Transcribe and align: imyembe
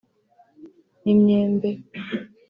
imyembe 1.11 1.69